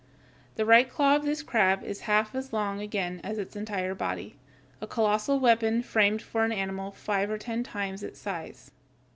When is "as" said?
2.33-2.51, 3.23-3.37